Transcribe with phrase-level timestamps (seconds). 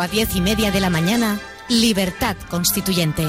[0.00, 3.26] 8 a 10 y media de la mañana, Libertad Constituyente.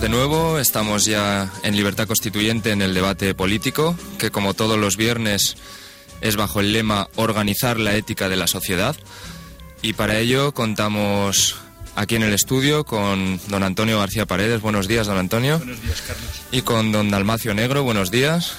[0.00, 4.78] Bienvenidos de nuevo, estamos ya en Libertad Constituyente en el debate político, que como todos
[4.78, 5.56] los viernes
[6.20, 8.94] es bajo el lema Organizar la ética de la sociedad.
[9.82, 11.56] Y para ello contamos
[11.96, 14.60] aquí en el estudio con don Antonio García Paredes.
[14.60, 15.58] Buenos días, don Antonio.
[15.58, 16.30] Buenos días, Carlos.
[16.52, 17.82] Y con don Dalmacio Negro.
[17.82, 18.56] Buenos días.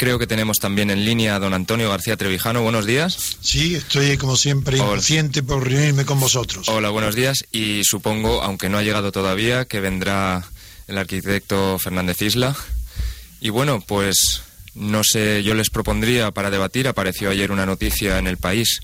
[0.00, 2.62] Creo que tenemos también en línea a don Antonio García Trevijano.
[2.62, 3.36] Buenos días.
[3.42, 6.70] Sí, estoy como siempre impaciente por reunirme con vosotros.
[6.70, 7.44] Hola, buenos días.
[7.52, 10.42] Y supongo, aunque no ha llegado todavía, que vendrá
[10.86, 12.56] el arquitecto Fernández Isla.
[13.42, 14.40] Y bueno, pues
[14.74, 18.80] no sé, yo les propondría para debatir, apareció ayer una noticia en el país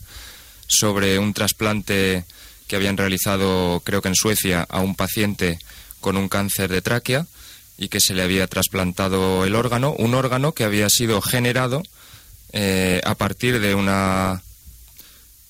[0.66, 2.26] sobre un trasplante
[2.68, 5.58] que habían realizado, creo que en Suecia, a un paciente
[6.02, 7.26] con un cáncer de tráquea
[7.78, 11.82] y que se le había trasplantado el órgano, un órgano que había sido generado
[12.52, 14.42] eh, a partir de una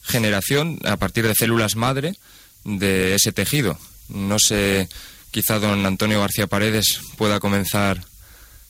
[0.02, 2.16] generación, a partir de células madre
[2.64, 3.78] de ese tejido.
[4.08, 4.88] No sé,
[5.30, 8.04] quizá don Antonio García Paredes pueda comenzar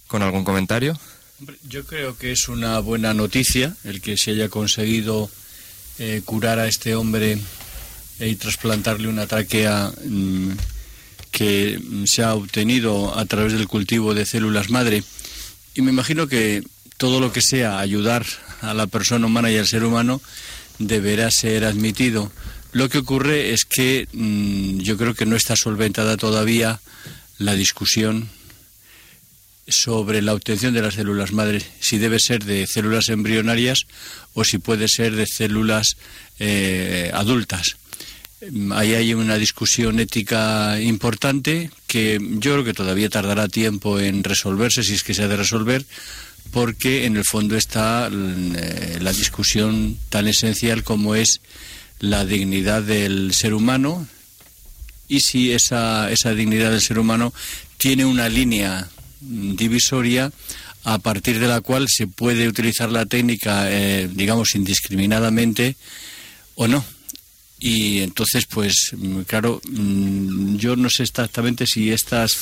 [0.06, 0.98] con algún comentario.
[1.68, 5.30] Yo creo que es una buena noticia el que se haya conseguido
[5.98, 7.38] eh, curar a este hombre
[8.18, 10.52] y trasplantarle una tráquea mm,
[11.36, 15.04] que se ha obtenido a través del cultivo de células madre.
[15.74, 16.62] Y me imagino que
[16.96, 18.24] todo lo que sea ayudar
[18.62, 20.22] a la persona humana y al ser humano
[20.78, 22.32] deberá ser admitido.
[22.72, 26.80] Lo que ocurre es que mm, yo creo que no está solventada todavía
[27.36, 28.30] la discusión
[29.68, 33.86] sobre la obtención de las células madres, si debe ser de células embrionarias
[34.32, 35.98] o si puede ser de células
[36.38, 37.76] eh, adultas.
[38.40, 44.22] Mm, Ahí hay una discusión ética importante que yo creo que todavía tardará tiempo en
[44.24, 45.84] resolverse, si es que se ha de resolver,
[46.50, 51.40] porque en el fondo está mm, eh, la discusión tan esencial como es
[51.98, 54.06] la dignidad del ser humano
[55.08, 57.32] y si esa, esa dignidad del ser humano
[57.78, 58.88] tiene una línea
[59.22, 60.30] mm, divisoria
[60.84, 65.76] a partir de la cual se puede utilizar la técnica, eh, digamos, indiscriminadamente
[66.54, 66.84] o no.
[67.58, 72.36] Y entonces, pues, mm, claro, mm, yo no sé exactamente si estas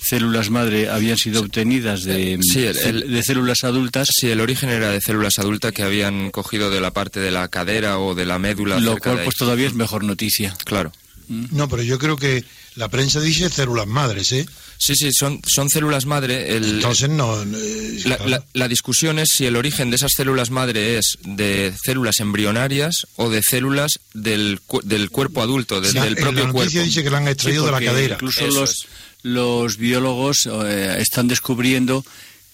[0.00, 4.68] células madre habían sido obtenidas de, Sí, el- el- de células adultas, Sí, el origen
[4.68, 8.26] era de células adultas que habían cogido de la parte de la cadera o de
[8.26, 8.78] la médula.
[8.78, 10.54] lo cual pues todavía es mejor noticia.
[10.64, 10.92] Claro.
[11.28, 12.44] No, pero yo creo que
[12.78, 14.46] la prensa dice células madres, ¿eh?
[14.78, 16.56] Sí, sí, son, son células madre.
[16.56, 17.42] El, Entonces no...
[17.42, 18.28] eh, la, claro.
[18.30, 23.06] la- la discusión es si el origen de esas células madre es de células embrionarias
[23.16, 26.86] o de células del, cu- del cuerpo adulto, de- Sí, del propio la noticia cuerpo.
[26.86, 28.14] dice que la han extraído Sí, de la cadera.
[28.14, 28.86] Incluso Eso los, es.
[29.22, 32.04] los biólogos eh, están descubriendo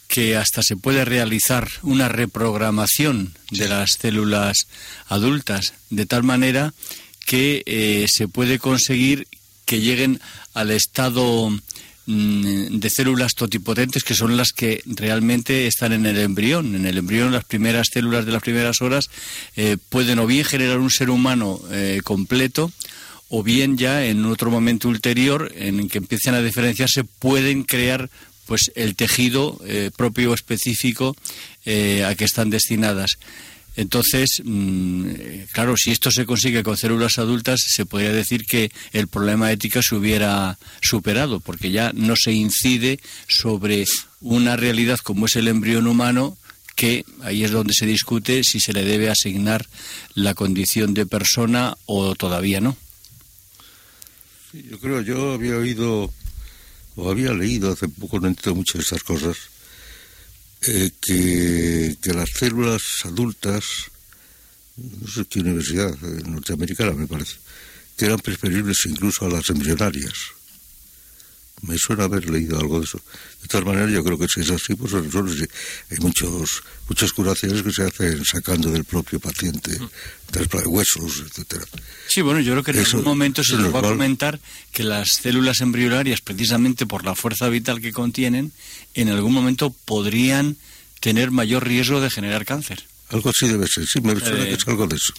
[0.09, 4.67] que hasta se puede realizar una reprogramación de las células
[5.09, 6.73] adultas, de tal manera
[7.27, 9.27] que eh, se puede conseguir
[9.65, 10.21] que lleguen
[10.53, 11.51] al estado
[12.07, 16.75] mm, de células totipotentes que son las que realmente están en el embrión.
[16.75, 19.11] En el embrión las primeras células de las primeras horas
[19.57, 22.73] eh, pueden o bien generar un ser humano eh, completo
[23.29, 28.11] o bien ya en otro momento ulterior en que empiecen a diferenciarse pueden crear
[28.47, 31.17] pues el tejido eh, propio específico
[31.67, 33.19] a que están destinadas.
[33.77, 35.05] Entonces, mm,
[35.53, 39.83] claro, si esto se consigue con células adultas, se podría decir que el problema ético
[39.83, 43.85] se hubiera superado, porque ya no se incide sobre
[44.21, 46.37] una realidad como es el embrión humano,
[46.77, 49.67] que ahí es donde se discute si se le debe asignar
[50.15, 52.77] la condición de persona o todavía no.
[54.53, 56.13] Yo creo, yo había oído
[56.97, 59.37] o había leído hace poco, no entiendo mucho de estas cosas,
[60.69, 63.65] eh, que, que las células adultas,
[64.77, 67.37] no sé qué universidad eh, norteamericana me parece,
[67.97, 70.34] que eran preferibles incluso a las embrionarias.
[71.67, 73.01] Me suena haber leído algo de eso.
[73.43, 77.73] De todas maneras, yo creo que si es así, pues hay muchos, muchas curaciones que
[77.73, 81.65] se hacen sacando del propio paciente, de huesos, etcétera.
[82.09, 84.41] Sí, bueno, yo creo que en algún momento se nos va a comentar
[84.73, 88.53] que las células embrionarias, precisamente por la fuerza vital que contienen,
[88.95, 90.57] en algún momento podrían
[91.01, 92.85] tener mayor riesgo de generar cáncer.
[93.11, 95.13] Algo así debe ser, sí, me suena que es algo de eso.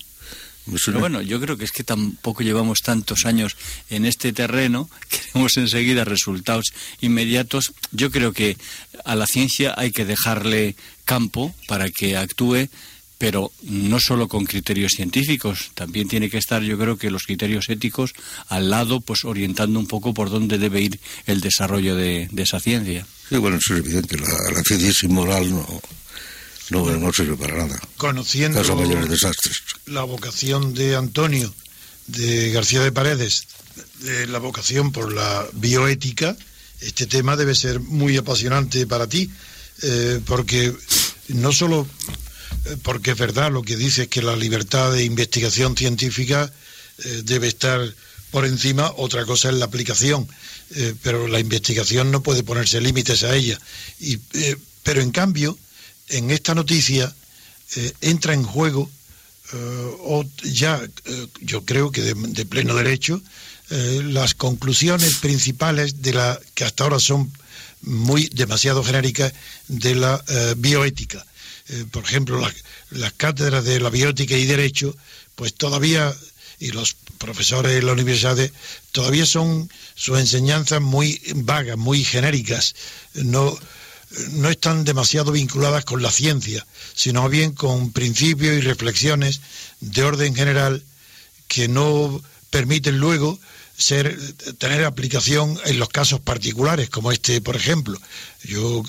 [0.85, 3.55] Pero bueno, yo creo que es que tampoco llevamos tantos años
[3.89, 7.73] en este terreno, queremos enseguida resultados inmediatos.
[7.91, 8.57] Yo creo que
[9.03, 10.75] a la ciencia hay que dejarle
[11.05, 12.69] campo para que actúe,
[13.17, 17.69] pero no solo con criterios científicos, también tiene que estar, yo creo que los criterios
[17.69, 18.13] éticos
[18.49, 23.05] al lado, pues orientando un poco por dónde debe ir el desarrollo de, esa ciencia.
[23.29, 25.81] Sí, bueno, eso es evidente, la, la ciencia es inmoral, no
[26.69, 27.79] no, no sirve para nada.
[27.97, 28.61] Conociendo
[29.07, 29.63] desastres.
[29.85, 31.53] la vocación de Antonio,
[32.07, 33.47] de García de Paredes,
[33.99, 36.35] de la vocación por la bioética,
[36.81, 39.29] este tema debe ser muy apasionante para ti,
[39.81, 40.73] eh, porque
[41.29, 41.87] no solo
[42.65, 46.51] eh, porque es verdad lo que dices que la libertad de investigación científica
[47.03, 47.81] eh, debe estar
[48.31, 50.27] por encima, otra cosa es la aplicación,
[51.03, 53.57] pero la investigación no puede ponerse límites a ella.
[54.01, 54.17] Y,
[54.83, 55.57] pero en cambio,
[56.09, 57.13] en esta noticia
[57.75, 58.89] eh, entra en juego,
[59.53, 63.21] eh, ya eh, yo creo que de, pleno derecho,
[63.69, 67.31] las conclusiones principales de la que hasta ahora son
[67.81, 69.33] muy demasiado genéricas
[69.67, 70.23] de la
[70.55, 71.25] bioética.
[71.89, 72.47] por ejemplo,
[72.91, 74.95] las cátedras de la bioética y derecho,
[75.33, 76.13] pues todavía
[76.59, 78.37] y los profesores de la universidad
[78.91, 82.75] todavía son sus enseñanzas muy vagas, muy genéricas,
[83.15, 83.57] no
[84.31, 89.41] no están demasiado vinculadas con la ciencia, sino bien con principios y reflexiones
[89.79, 90.83] de orden general
[91.47, 93.39] que no permiten luego
[93.77, 94.17] ser,
[94.57, 97.99] tener aplicación en los casos particulares, como este, por ejemplo.
[98.43, 98.83] Yo,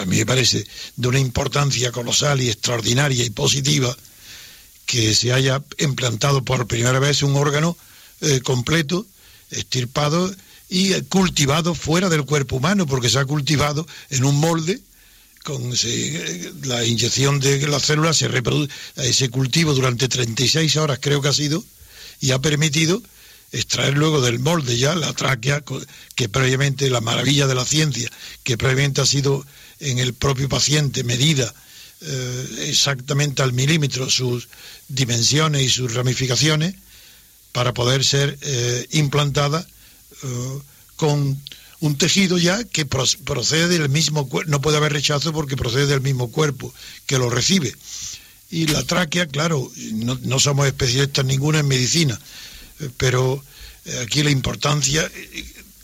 [0.00, 0.66] a mí me parece
[0.96, 3.94] de una importancia colosal y extraordinaria y positiva
[4.86, 7.76] que se haya implantado por primera vez un órgano
[8.20, 9.06] eh, completo,
[9.50, 10.32] estirpado
[10.68, 14.80] y cultivado fuera del cuerpo humano, porque se ha cultivado en un molde
[15.44, 15.62] con
[16.64, 21.32] la inyección de las células, se reproduce ese cultivo durante 36 horas, creo que ha
[21.32, 21.64] sido,
[22.20, 23.00] y ha permitido
[23.52, 25.62] extraer luego del molde ya la tráquea,
[26.16, 28.10] que previamente, la maravilla de la ciencia,
[28.42, 29.46] que previamente ha sido
[29.78, 31.54] en el propio paciente medida
[32.00, 34.48] eh, exactamente al milímetro sus
[34.88, 36.74] dimensiones y sus ramificaciones,
[37.52, 39.64] para poder ser eh, implantada
[40.22, 40.58] eh,
[40.96, 41.40] con
[41.80, 46.00] un tejido ya que procede del mismo cuerpo, no puede haber rechazo porque procede del
[46.00, 46.72] mismo cuerpo
[47.06, 47.74] que lo recibe.
[48.50, 49.70] Y la tráquea, claro,
[50.22, 52.18] no, somos especialistas ninguna en medicina,
[52.80, 53.44] eh, pero
[53.84, 55.10] eh, aquí la importancia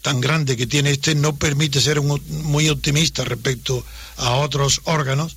[0.01, 3.85] tan grande que tiene este no permite ser muy optimista respecto
[4.17, 5.37] a otros órganos,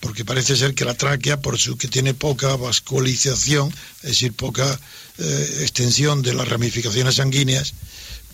[0.00, 4.78] porque parece ser que la tráquea, por su que tiene poca vascularización, es decir, poca
[5.60, 7.74] extensión de las ramificaciones sanguíneas,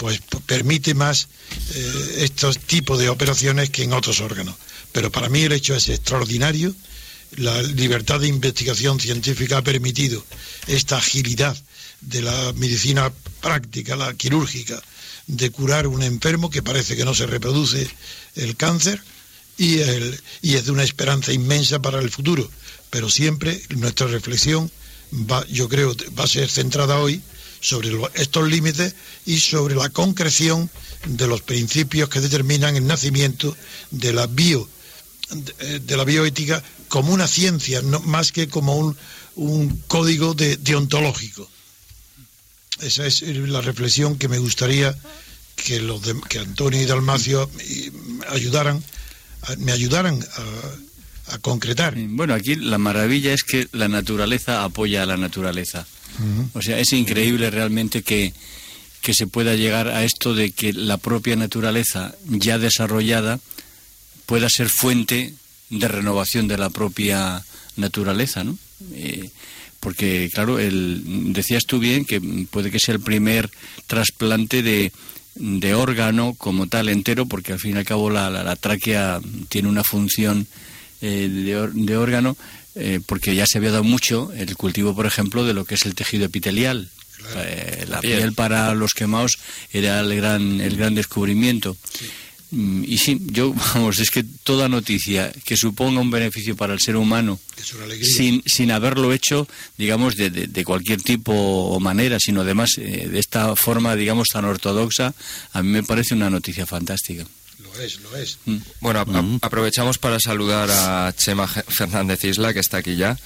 [0.01, 1.29] pues permite más
[1.75, 4.55] eh, estos tipos de operaciones que en otros órganos.
[4.93, 6.75] Pero para mí el hecho es extraordinario.
[7.37, 10.25] La libertad de investigación científica ha permitido
[10.67, 11.55] esta agilidad
[12.01, 14.83] de la medicina práctica, la quirúrgica,
[15.27, 17.87] de curar un enfermo que parece que no se reproduce
[18.37, 19.03] el cáncer
[19.59, 19.81] y,
[20.41, 22.51] y es de una esperanza inmensa para el futuro.
[22.89, 24.73] Pero siempre nuestra reflexión
[25.13, 27.21] va, yo creo, va a ser centrada hoy
[27.61, 28.95] sobre estos límites
[29.27, 30.71] y sobre la concreción
[31.07, 33.57] de los principios que determinan el nacimiento
[33.91, 34.69] de la bio
[35.31, 38.97] de, la bioética como una ciencia, no, más que como un,
[39.37, 41.49] un código de, deontológico.
[42.81, 44.97] Esa es la reflexión que me gustaría
[45.55, 47.51] que los que Antonio y Dalmacio
[48.31, 48.83] ayudaran,
[49.59, 50.25] me ayudaran
[51.27, 51.95] a concretar.
[51.97, 55.87] Bueno, aquí la maravilla es que la naturaleza apoya a la naturaleza.
[56.55, 58.33] O sea, es increíble realmente que,
[59.13, 63.41] se pueda llegar a esto de que la propia naturaleza ya desarrollada
[64.27, 65.35] pueda ser fuente
[65.69, 67.43] de renovación de la propia
[67.77, 68.57] naturaleza, ¿no?
[68.93, 69.31] Eh,
[69.81, 73.51] porque, claro, el, decías tú bien que puede que sea el primer
[73.87, 74.93] trasplante de,
[75.35, 79.69] de órgano como tal entero, porque al fin y al cabo la, la, tráquea tiene
[79.69, 80.47] una función
[81.01, 82.37] eh, de, de, órgano,
[82.75, 85.87] eh, porque ya se había dado mucho el cultivo, por ejemplo, de lo que es
[85.87, 86.89] el tejido epitelial.
[87.37, 88.33] Eh, la piel.
[88.33, 89.39] para los quemados
[89.73, 91.77] era el gran, el gran descubrimiento.
[92.51, 96.81] Mm, y sí, yo, vamos, es que toda noticia que suponga un beneficio para el
[96.81, 97.39] ser humano,
[98.03, 99.47] sin, sin haberlo hecho,
[99.79, 104.45] digamos, de, de, cualquier tipo o manera, sino además eh, de esta forma, digamos, tan
[104.45, 105.15] ortodoxa,
[105.53, 107.27] a mí me parece una noticia fantástica.
[107.63, 108.39] Lo es, lo es.
[108.47, 108.57] Mm.
[108.81, 113.19] Bueno, aprovechamos para saludar a Chema Fernández Isla, que está aquí ya.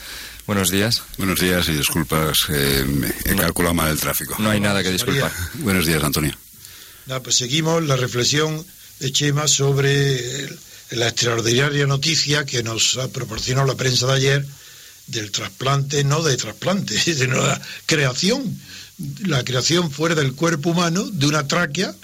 [0.47, 1.03] Buenos días.
[1.17, 2.85] Buenos días y disculpas, eh,
[3.25, 4.37] he calculado mal el tráfico.
[4.39, 5.33] No hay nada que disculpar.
[5.55, 6.37] Buenos días, Antonio.
[7.23, 8.65] pues seguimos la reflexión
[9.01, 10.49] de Chema sobre
[10.91, 14.47] la extraordinaria noticia que nos ha proporcionado la prensa de ayer
[15.07, 18.59] del trasplante, no de trasplante, sino la creación,
[19.27, 21.95] la creación fuera del cuerpo humano de una tráquea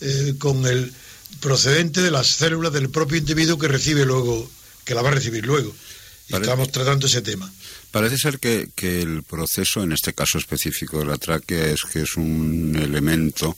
[0.00, 0.92] eh, con el
[1.40, 4.50] procedente de las células del propio individuo que recibe luego,
[4.84, 5.74] que la va a recibir luego.
[6.28, 7.52] Y estamos tratando ese tema.
[7.90, 12.02] Parece ser que, que el proceso, en este caso específico de la tráquea, es que
[12.02, 13.56] es un elemento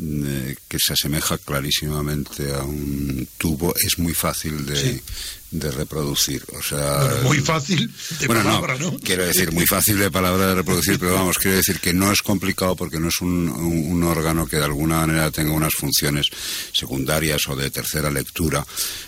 [0.00, 5.02] eh, que se asemeja clarísimamente a un tubo, es muy fácil de,
[5.50, 6.44] de reproducir.
[6.58, 7.90] O sea, muy fácil
[8.20, 11.80] de palabra, no, Quiero decir, muy fácil de palabra de reproducir, pero vamos, quiero decir
[11.80, 15.52] que no es complicado porque no es un, un, órgano que de alguna manera tenga
[15.52, 16.28] unas funciones
[16.72, 18.64] secundarias o de tercera lectura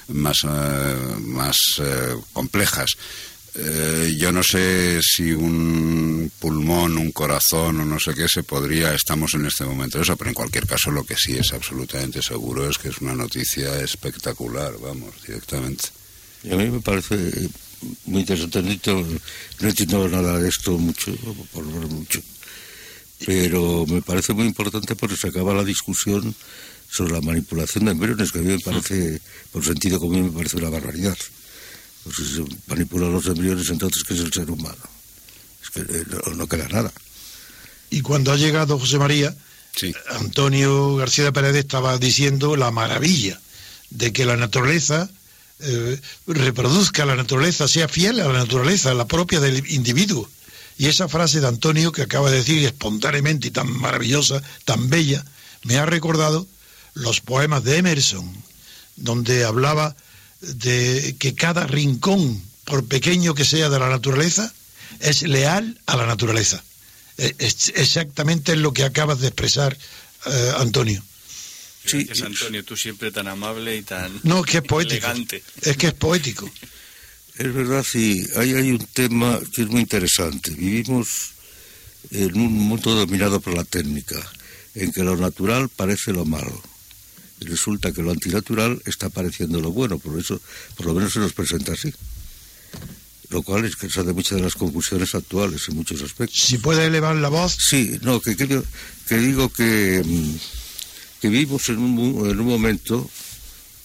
[0.09, 2.97] más, eh, más eh, complejas.
[3.55, 8.95] Eh, yo no sé si un pulmón, un corazón o no sé qué se podría,
[8.95, 12.69] estamos en este momento eso, pero en cualquier caso lo que sí es absolutamente seguro
[12.69, 15.85] es que es una noticia espectacular, vamos, directamente.
[16.45, 17.17] Y a mí me parece
[18.07, 21.13] muy interesante, no entiendo nada de esto mucho,
[21.53, 22.23] por lo mucho,
[23.27, 26.35] pero me parece muy importante porque se acaba la discusión
[26.89, 30.57] sobre la manipulación de embriones, que a mí me parece, por sentido común, me parece
[30.57, 31.17] una barbaridad.
[32.05, 34.79] Pues si se manipulan los embriones, entonces, ¿qué es el ser humano?
[35.63, 36.05] Es que eh,
[36.35, 36.93] no, queda nada.
[37.91, 39.35] Y cuando ha llegado José María,
[40.11, 43.41] Antonio García de Paredes estaba diciendo la maravilla
[43.91, 45.09] de que la naturaleza
[45.61, 50.29] eh, reproduzca la naturaleza, sea fiel a la naturaleza, la propia del individuo.
[50.79, 55.23] Y esa frase de Antonio que acaba de decir espontáneamente y tan maravillosa, tan bella,
[55.65, 56.47] me ha recordado
[56.95, 58.33] los poemas de Emerson,
[58.97, 59.95] donde hablaba
[60.41, 64.53] de que cada rincón, por pequeño que sea de la naturaleza,
[65.01, 66.63] es leal a la naturaleza.
[67.19, 69.77] E, es exactamente lo que acabas de expresar,
[70.27, 71.03] eh, Antonio.
[71.85, 75.07] Sí, es Antonio, tú siempre tan amable y tan no, que es poético.
[75.63, 76.51] Es que es poético.
[77.39, 78.27] Es verdad, sí.
[78.37, 80.51] Hay, hay un tema que es muy interesante.
[80.51, 81.31] Vivimos
[82.11, 84.17] en un mundo dominado por la técnica,
[84.75, 86.63] en que lo natural parece lo malo
[87.41, 90.41] resulta que lo antinatural está pareciendo lo bueno, por eso
[90.77, 91.93] por lo menos se nos presenta así.
[93.31, 96.37] Lo cual es que de muchas de las confusiones actuales en muchos aspectos.
[96.37, 97.57] Si puede elevar la voz.
[97.61, 98.61] Sí, no, que, que,
[99.07, 100.35] que digo que, mm,
[101.21, 103.09] que vivimos en un, en un momento,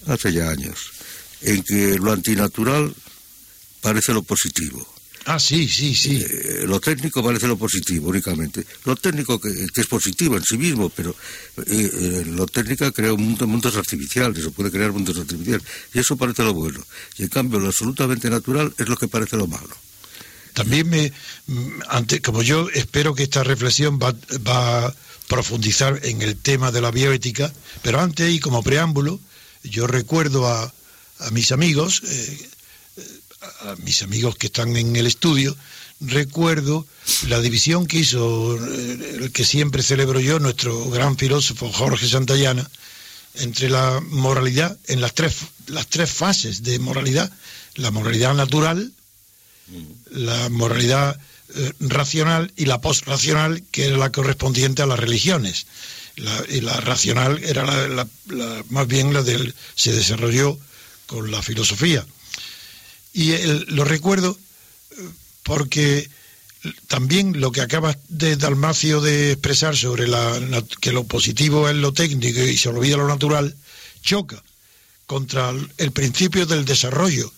[0.07, 0.91] hace ya años,
[1.41, 2.93] en que lo antinatural
[3.81, 4.94] parece lo positivo
[5.25, 6.23] Ah, sí, sí, sí.
[6.23, 8.63] Eh, lo técnico parece lo positivo únicamente.
[8.83, 11.15] Lo técnico que, es positivo en sí mismo, pero
[11.57, 15.65] eh, eh, lo técnico crea un mundo, mundos artificiales, se puede crear mundos artificiales.
[15.95, 16.79] Y eso parece lo bueno.
[17.17, 19.75] Y en cambio, lo absolutamente natural es lo que parece lo malo.
[20.53, 21.11] También me,
[21.47, 24.13] mm, ante, como yo espero que esta reflexión va,
[24.47, 24.95] va a
[25.27, 27.51] profundizar en el tema de la bioética,
[27.81, 29.19] pero antes y como preámbulo,
[29.63, 30.71] yo recuerdo a,
[31.19, 32.03] a mis amigos,
[33.61, 35.55] a mis amigos que están en el estudio,
[35.99, 36.85] recuerdo
[37.27, 42.69] la división que hizo, eh, el que siempre celebro yo, nuestro gran filósofo Jorge Santayana,
[43.35, 45.35] entre la moralidad, en las tres,
[45.67, 47.31] las tres fases de moralidad,
[47.75, 48.91] la moralidad natural,
[50.11, 51.19] la moralidad
[51.55, 55.67] eh, racional y la postracional, que era la correspondiente a las religiones.
[56.15, 58.07] La, y la racional era la,
[58.69, 60.57] más bien la del se desarrolló
[61.07, 62.05] con la filosofía.
[63.15, 63.33] Y
[63.67, 64.37] lo recuerdo
[64.91, 64.95] eh,
[65.43, 66.09] porque
[66.87, 70.37] también lo que acaba de Dalmacio de expresar sobre la,
[70.81, 73.55] que lo positivo es lo técnico y se olvida lo natural,
[74.01, 74.43] choca
[75.05, 77.31] contra el principio del desarrollo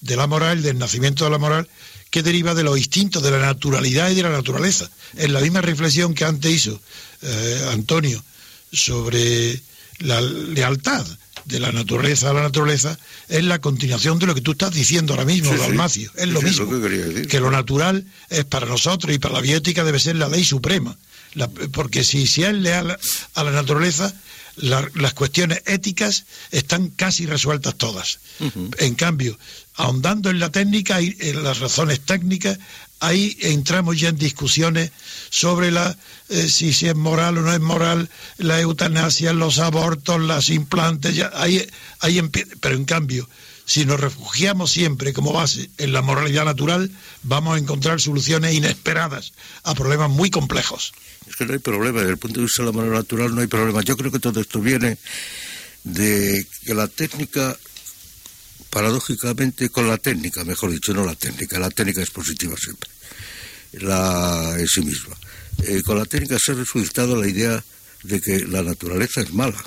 [0.00, 1.68] de la moral, del nacimiento de la moral,
[2.10, 4.88] que deriva de los instintos, de la naturalidad y de la naturaleza.
[5.16, 6.80] En la misma reflexión que antes hizo
[7.22, 8.22] eh, Antonio
[8.70, 9.60] sobre
[9.98, 11.04] la lealtad
[11.44, 12.98] de la naturaleza a la naturaleza
[13.28, 16.10] es la continuación de lo que tú estás diciendo ahora mismo, Dalmacio.
[16.16, 16.68] Es lo mismo.
[17.28, 20.96] que, lo natural es para nosotros y para la biótica debe ser la ley suprema.
[21.72, 22.96] porque si, si es leal
[23.34, 24.14] a la naturaleza,
[24.56, 28.20] las cuestiones éticas están casi resueltas todas.
[28.78, 29.38] En cambio,
[29.74, 32.58] ahondando en la técnica y en las razones técnicas,
[33.06, 34.90] ahí entramos ya en discusiones
[35.30, 35.96] sobre la
[36.28, 38.08] eh, si, es moral o no es moral,
[38.38, 41.66] la eutanasia, los abortos, las implantes, ya, ahí,
[42.00, 42.20] ahí
[42.60, 43.28] pero en cambio,
[43.66, 46.90] si nos refugiamos siempre como base en la moralidad natural,
[47.22, 49.32] vamos a encontrar soluciones inesperadas
[49.64, 50.92] a problemas muy complejos.
[51.28, 53.40] Es que no hay problema, desde el punto de vista de la moral natural no
[53.40, 53.82] hay problema.
[53.82, 54.98] Yo creo que todo esto viene
[55.84, 57.56] de que la técnica,
[58.70, 62.90] paradójicamente, con la técnica, mejor dicho, no la técnica, la técnica es positiva siempre,
[63.80, 65.16] la en sí misma.
[65.64, 67.64] Eh, con la técnica se ha resucitado la idea
[68.02, 69.62] de que la naturaleza es mala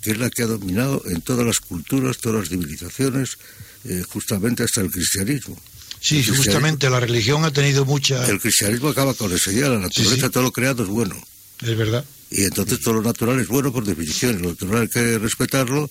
[0.00, 3.38] que es la que ha dominado en todas las culturas, todas las civilizaciones,
[3.84, 5.58] eh, justamente hasta el cristianismo.
[6.00, 8.24] Sí, justamente la religión ha tenido mucha...
[8.28, 11.20] El cristianismo acaba con esa idea, la naturaleza, todo lo creado es bueno.
[11.60, 12.04] Es verdad.
[12.30, 15.90] Y entonces todo lo natural es bueno por definición, lo natural hay que respetarlo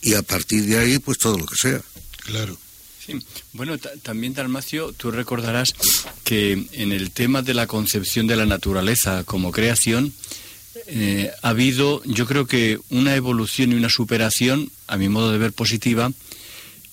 [0.00, 1.80] y a partir de ahí pues todo lo que sea.
[2.24, 2.56] Claro.
[3.04, 3.18] Sí.
[3.52, 5.74] Bueno, también Dalmacio, tú recordarás
[6.22, 10.12] que en el tema de la concepción de la naturaleza como creación,
[10.86, 15.38] eh, ha habido, yo creo que una evolución y una superación, a mi modo de
[15.38, 16.12] ver positiva,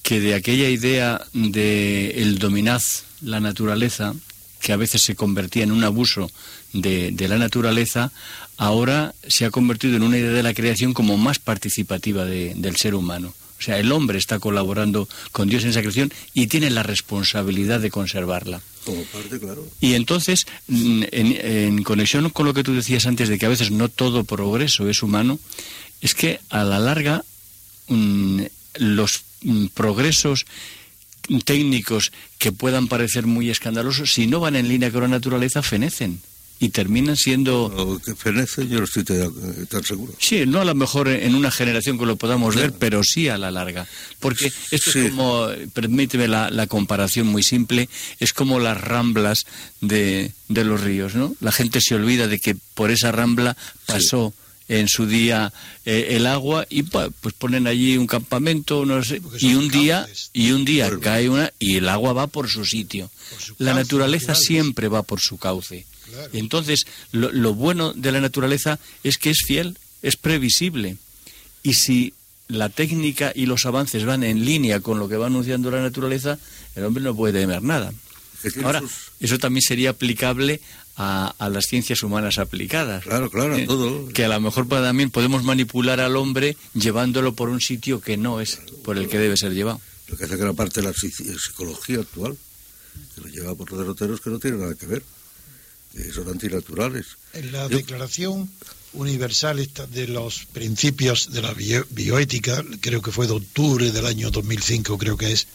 [0.01, 2.81] que de aquella idea de el dominad
[3.21, 4.13] la naturaleza,
[4.61, 6.29] que a veces se convertía en un abuso
[6.73, 8.11] de, la naturaleza,
[8.57, 12.95] ahora se ha convertido en una idea de la creación como más participativa del ser
[12.95, 13.33] humano.
[13.59, 17.81] O sea, el hombre está colaborando con Dios en esa creación y tiene la responsabilidad
[17.81, 18.61] de conservarla.
[18.85, 19.67] Como parte, claro.
[19.81, 23.71] Y entonces, mm, en, conexión con lo que tú decías antes de que a veces
[23.71, 25.39] no todo progreso es humano,
[26.01, 27.25] es que a la larga
[27.89, 28.43] mm,
[28.75, 30.45] los mm, progresos
[31.43, 36.21] técnicos que puedan parecer muy escandalosos, si no van en línea con la naturaleza, fenecen
[36.59, 38.01] y terminan siendo...
[38.03, 40.13] que fenece, yo no estoy tan seguro.
[40.19, 43.37] Sí, no a lo mejor en una generación que lo podamos ver, pero sí a
[43.37, 43.87] la larga.
[44.19, 47.89] Porque esto es como, permíteme la, la, comparación muy simple,
[48.19, 49.45] es como las ramblas
[49.79, 51.33] de, de, los ríos, ¿no?
[51.39, 54.33] La gente se olvida de que por esa rambla pasó...
[54.69, 55.51] en su día
[55.85, 60.51] eh, el agua y pues ponen allí un campamento no sé, y un día y
[60.51, 63.11] un día cae una y el agua va por su sitio.
[63.57, 65.85] La naturaleza siempre va por su cauce.
[66.33, 70.97] Entonces, lo, bueno de la naturaleza es que es fiel, es previsible.
[71.61, 72.13] Y si
[72.47, 76.39] la técnica y los avances van en línea con lo que va anunciando la naturaleza,
[76.75, 77.93] el hombre no puede temer nada.
[78.63, 78.81] Ahora,
[79.19, 80.61] eso también sería aplicable
[81.01, 83.03] a, las ciencias humanas aplicadas.
[83.03, 83.65] Claro, claro, ¿eh?
[83.65, 84.09] todo.
[84.09, 88.41] Que a lo mejor también podemos manipular al hombre llevándolo por un sitio que no
[88.41, 89.79] es por el que debe ser llevado.
[90.09, 92.37] Lo que hace que la parte de la psicología actual,
[93.15, 95.03] que lo lleva por derroteros que no tiene nada que ver
[96.13, 97.05] son antinaturales.
[97.33, 98.49] En la Declaración
[98.93, 104.97] Universal de los Principios de la Bioética, creo que fue de octubre del año 2005,
[104.97, 105.47] creo que es,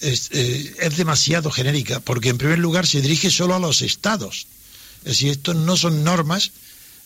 [0.00, 4.46] eh, es, demasiado genérica, porque en primer lugar se dirige solo a los estados.
[5.04, 6.52] Es decir, estos no son normas,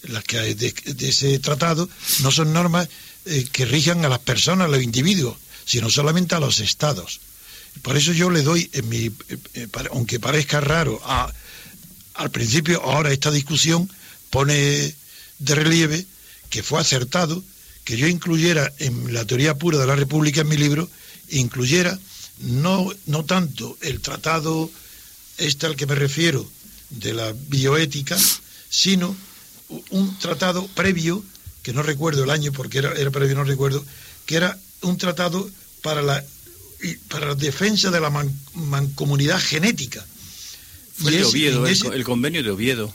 [0.02, 1.88] las que hay de, ese tratado,
[2.20, 2.88] no son normas
[3.26, 7.20] eh, que rijan a las personas, a los individuos, sino solamente a los estados.
[7.82, 9.10] Por eso yo le doy, en mi,
[9.54, 11.00] eh, aunque parezca raro,
[12.14, 13.90] al principio, ahora esta discusión
[14.30, 14.94] pone
[15.38, 16.06] de relieve
[16.50, 17.42] que fue acertado
[17.84, 20.88] que yo incluyera en la teoría pura de la República en mi libro,
[21.30, 21.98] incluyera
[22.38, 24.70] no, no tanto el tratado
[25.36, 26.48] este al que me refiero
[26.98, 28.18] de la bioética,
[28.68, 29.16] sino
[29.90, 31.24] un tratado previo,
[31.62, 33.84] que no recuerdo el año porque era, era previo, no recuerdo,
[34.26, 35.48] que era un tratado
[35.82, 36.24] para la,
[37.08, 38.10] para la defensa de la
[38.54, 40.04] mancomunidad genética
[41.02, 42.94] el, convenio de Oviedo.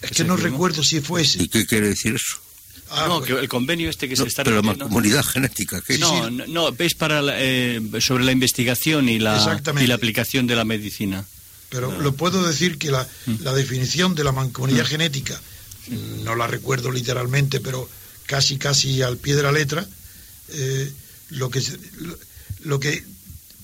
[0.00, 1.42] Es que no recuerdo si fue ese.
[1.42, 2.38] ¿Y qué quiere decir eso?
[2.90, 4.44] Ah, no, que el convenio este que se está...
[4.44, 9.18] Pero la comunidad genética, ¿qué No, no, no, es para eh, sobre la investigación y
[9.18, 11.24] la, y la aplicación de la medicina.
[11.72, 13.36] Pero lo puedo decir que la, mm.
[13.40, 14.88] la definición de la mancomunidad mm.
[14.88, 15.40] genética,
[16.22, 17.88] no la recuerdo literalmente, pero
[18.26, 19.86] casi, casi al pie de la letra,
[20.50, 20.92] eh,
[21.30, 21.62] lo, que,
[22.64, 23.02] lo que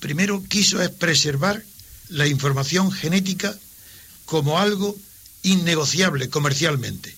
[0.01, 1.63] primero quiso es preservar
[2.09, 3.55] la información genética
[4.25, 4.97] como algo
[5.43, 7.15] innegociable comercialmente,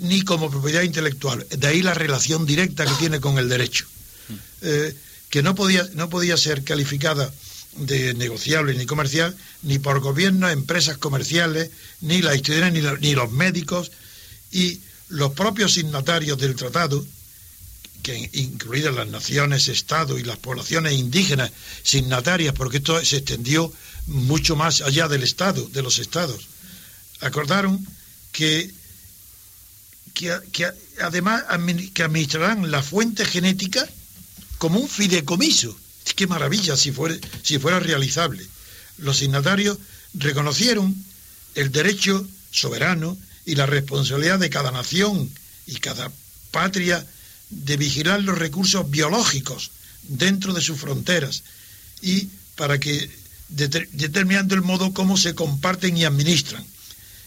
[0.00, 1.46] ni como propiedad intelectual.
[1.50, 3.86] De ahí la relación directa que tiene con el derecho,
[4.62, 4.96] eh,
[5.28, 7.30] que no podía, no podía ser calificada
[7.76, 13.30] de negociable ni comercial, ni por gobierno, empresas comerciales, ni las instituciones, ni, ni los
[13.30, 13.92] médicos,
[14.50, 17.04] y los propios signatarios del tratado,
[18.02, 21.52] que incluidas las naciones, estados y las poblaciones indígenas
[21.82, 23.72] signatarias, porque esto se extendió
[24.06, 26.48] mucho más allá del Estado, de los Estados.
[27.20, 27.86] Acordaron
[28.32, 28.70] que,
[30.14, 30.66] que,
[31.00, 31.44] además
[31.92, 33.86] que administrarán la fuente genética
[34.58, 35.76] como un fideicomiso.
[36.16, 38.46] Qué maravilla si fuera, si fuera realizable.
[38.98, 39.78] Los signatarios
[40.14, 40.94] reconocieron
[41.54, 45.30] el derecho soberano y la responsabilidad de cada nación
[45.66, 46.12] y cada
[46.50, 47.06] patria
[47.48, 49.70] de vigilar los recursos biológicos
[50.02, 51.42] dentro de sus fronteras
[52.02, 53.10] y para que
[53.48, 56.64] determinando el modo como se comparten y administran.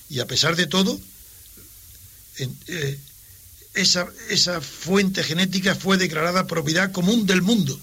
[0.10, 1.00] Y a pesar de todo,
[2.38, 3.00] eh,
[3.74, 7.80] esa, esa fuente genética fue declarada propiedad común del mundo,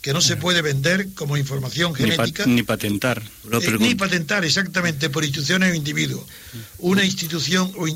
[0.00, 2.46] que no se puede vender como información genética.
[2.46, 3.22] Ni, patentar.
[3.52, 6.24] Eh, ni patentar, exactamente, por instituciones o individuos.
[6.78, 7.86] Una institución o,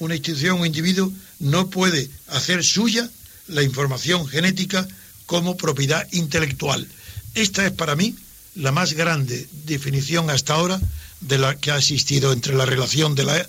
[0.00, 3.08] una institución o individuo no puede hacer suya
[3.48, 4.86] la información genética
[5.26, 6.86] como propiedad intelectual.
[7.34, 8.14] Esta es para mí
[8.56, 10.80] la más grande definición hasta ahora
[11.20, 13.48] de la que ha existido entre la relación de la,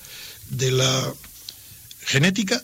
[0.50, 1.14] de la
[2.06, 2.62] genética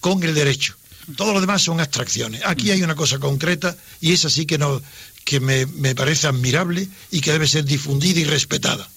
[0.00, 0.76] con el derecho.
[1.16, 2.42] Todo lo demás son abstracciones.
[2.44, 4.80] Aquí hay una cosa concreta y esa sí que, no,
[5.24, 8.88] que me, me parece admirable y que debe ser difundida y respetada.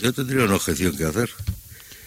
[0.00, 1.30] Yo tendría una objeción que hacer.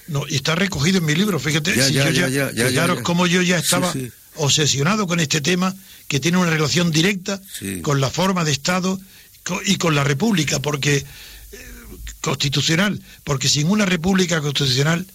[0.08, 1.76] No, y está recogido en mi libro, fíjate.
[1.76, 3.94] Ya, ya, ya, fijaros cómo yo ya estaba
[4.36, 5.76] obsesionado con este tema
[6.08, 7.42] que tiene una relación directa
[7.82, 9.00] con la forma de Estado
[9.66, 11.06] y con la República, porque eh,
[12.22, 15.06] constitucional, porque sin una República constitucional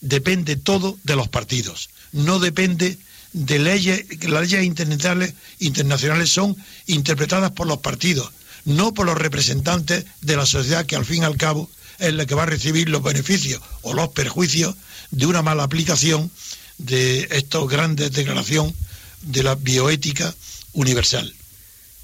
[0.00, 2.98] depende todo de los partidos, no depende
[3.36, 8.32] de leyes, las leyes internacionales, internacionales son interpretadas por los partidos,
[8.64, 12.24] no por los representantes de la sociedad que al fin y al cabo es la
[12.24, 14.74] que va a recibir los beneficios o los perjuicios
[15.10, 16.30] de una mala aplicación
[16.78, 18.74] de esta grandes declaración
[19.20, 20.34] de la bioética
[20.72, 21.34] universal.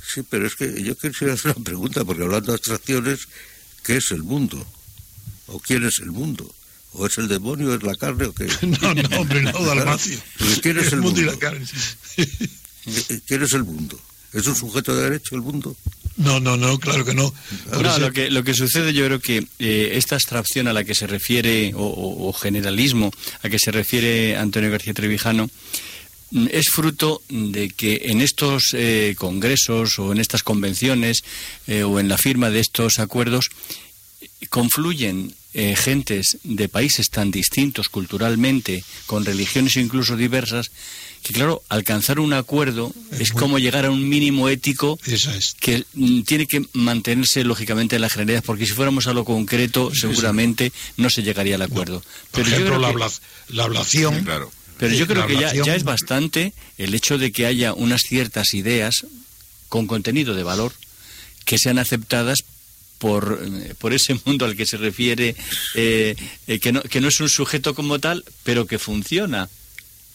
[0.06, 3.20] Sí, pero es que yo quisiera hacer una pregunta, porque hablando de abstracciones,
[3.82, 4.66] ¿qué es el mundo?
[5.46, 6.54] ¿O quién es el mundo?
[6.94, 8.46] ¿O es el demonio, es la carne o qué?
[8.62, 10.18] No, no, hombre, no, Dalmacio.
[10.60, 11.20] ¿Quién es el, mundo?
[11.20, 11.66] Y la carne.
[13.26, 13.98] ¿Quién es el mundo?
[14.32, 15.76] ¿Es un sujeto de derecho el mundo?
[16.16, 17.32] No, no, no, claro que no.
[17.70, 20.94] no lo, que, lo que sucede yo creo que eh, esta abstracción a la que
[20.94, 23.10] se refiere, o, generalismo
[23.42, 25.48] a que se refiere Antonio García Trevijano,
[26.30, 31.24] mm, es fruto de que en estos eh, congresos o en estas convenciones
[31.66, 33.48] eh, o en la firma de estos acuerdos
[34.50, 40.70] confluyen gentes de países tan distintos culturalmente, con religiones incluso diversas,
[41.22, 44.98] que claro, alcanzar un acuerdo es, como llegar a un mínimo ético
[45.60, 49.94] que mm, tiene que mantenerse lógicamente en la generalidad, porque si fuéramos a lo concreto
[49.94, 52.02] seguramente no se llegaría al acuerdo.
[52.30, 53.10] Por Pero ejemplo, la,
[53.48, 54.24] la, ablación.
[54.24, 54.50] claro.
[54.78, 58.52] Pero yo creo que ya, ya es bastante el hecho de que haya unas ciertas
[58.52, 59.06] ideas
[59.68, 60.72] con contenido de valor
[61.44, 62.42] que sean aceptadas
[63.02, 65.34] por, eh, por, ese mundo al que se refiere,
[65.74, 66.14] eh,
[66.46, 69.48] eh, que, no, que no es un sujeto como tal, pero que funciona.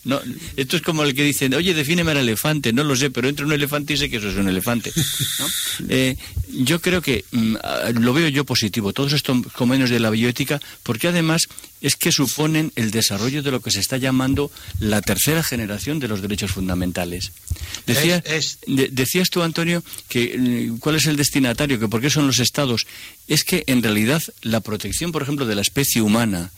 [0.07, 0.21] No,
[0.55, 3.43] esto es como el que dice, oye, defíneme al elefante, no lo sé, pero entre
[3.43, 4.91] un elefante y sé que eso es un elefante.
[5.89, 6.17] Eh,
[6.51, 7.55] yo creo que mm,
[7.99, 11.47] lo veo yo positivo, todos estos convenios de la bioética, porque además
[11.81, 16.07] es que suponen el desarrollo de lo que se está llamando la tercera generación de
[16.07, 17.31] los derechos fundamentales.
[17.85, 22.87] decías tú, Antonio, que mm, cuál es el destinatario, que por qué son los estados.
[23.27, 26.51] Es que en realidad la protección, por ejemplo, de la especie humana,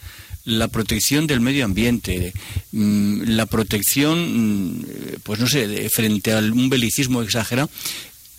[0.49, 2.33] la protección del medio ambiente,
[2.71, 4.85] mm, la protección, mm,
[5.23, 7.69] pues no sé, frente a un belicismo exagerado,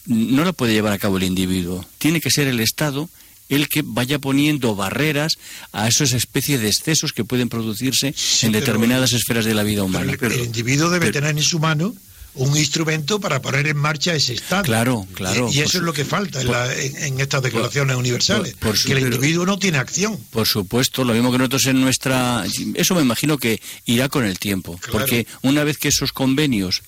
[0.07, 1.85] no la puede llevar a cabo el individuo.
[1.99, 3.09] Tiene que ser el Estado
[3.49, 5.37] el que vaya poniendo barreras
[5.73, 10.15] a esas especies de excesos que pueden producirse en determinadas esferas de la vida humana.
[10.19, 11.95] Pero, el individuo debe tener en su mano
[12.35, 14.63] un instrumento para poner en marcha ese Estado.
[14.63, 15.49] Claro, claro.
[15.53, 19.79] Y, eso es lo que falta en, estas declaraciones universales, que el individuo no tiene
[19.79, 20.17] acción.
[20.31, 22.45] Por supuesto, lo mismo que nosotros en nuestra...
[22.75, 26.83] Eso me imagino que irá con el tiempo, porque una vez que esos convenios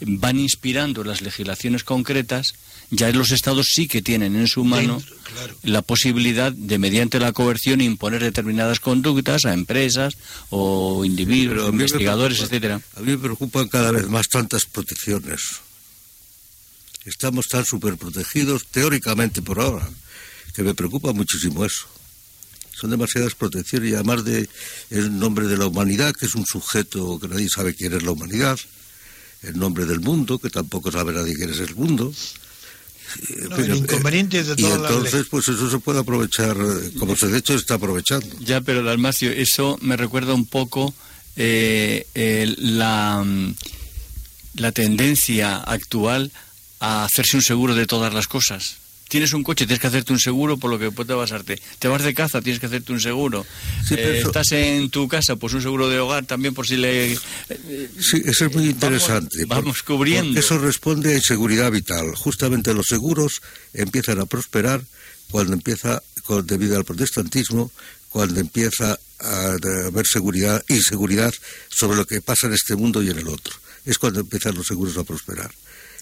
[0.00, 2.54] van inspirando las legislaciones concretas,
[2.90, 5.02] ya los estados sí que tienen en su mano
[5.62, 10.16] la posibilidad de, mediante la coerción, imponer determinadas conductas a empresas
[10.50, 12.80] o individuos, investigadores, etcétera.
[12.96, 15.40] A mí me preocupan cada vez más tantas protecciones.
[17.04, 19.88] Estamos tan superprotegidos teóricamente por ahora,
[20.54, 21.86] que me preocupa muchísimo eso.
[22.72, 24.48] Son demasiadas protecciones y además de
[24.90, 28.12] el nombre de la humanidad, que es un sujeto que nadie sabe quién es la
[28.12, 28.58] humanidad,
[29.42, 32.12] el nombre del mundo, que tampoco sabe nadie quién es el mundo,
[33.56, 37.38] el inconveniente de toda Y entonces, pues eso se puede aprovechar, eh, como se de
[37.38, 38.26] hecho está aprovechando.
[38.40, 40.94] Ya, pero Dalmacio, eso me recuerda un poco
[41.36, 42.06] eh,
[42.58, 43.54] la, mm,
[44.54, 46.32] la tendencia actual
[46.80, 48.76] a hacerse un seguro de todas las cosas
[49.08, 51.60] tienes un coche, tienes que hacerte un seguro por lo que puede pasarte.
[51.78, 53.44] Te vas de caza, tienes que hacerte un seguro.
[53.90, 57.16] Eh, estás en tu casa, pues un seguro de hogar también por si le...
[57.16, 59.44] sí, eso es muy interesante.
[59.46, 60.38] Vamos, cubriendo.
[60.38, 62.14] eso responde a inseguridad vital.
[62.14, 63.40] Justamente los seguros
[63.72, 64.82] empiezan a prosperar
[65.30, 66.02] cuando empieza
[66.44, 67.72] debido al protestantismo
[68.10, 71.34] cuando empieza a haber seguridad, inseguridad
[71.68, 73.54] sobre lo que pasa en este mundo y en el otro.
[73.84, 75.50] Es cuando empiezan los seguros a prosperar.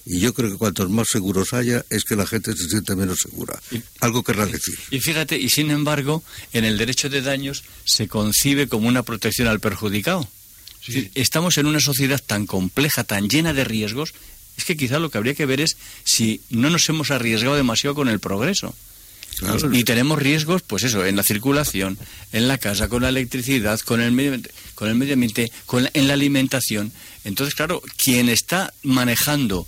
[0.04, 3.18] Y yo creo que cuantos más seguros haya, es que la gente se siente menos
[3.18, 3.60] segura.
[4.00, 4.78] Algo querrá decir.
[4.90, 9.48] Y fíjate, y sin embargo, en el derecho de daños se concibe como una protección
[9.48, 10.28] al perjudicado.
[11.16, 14.14] Estamos en una sociedad tan compleja, tan llena de riesgos,
[14.56, 17.94] es que quizá lo que habría que ver es si no nos hemos arriesgado demasiado
[17.94, 18.74] con el progreso.
[19.72, 21.98] Y tenemos riesgos, pues eso, en la circulación,
[22.32, 24.40] en la casa, con la electricidad, con el medio,
[24.74, 26.90] con el medio ambiente, con en la alimentación.
[27.24, 29.66] Entonces, claro, quien está manejando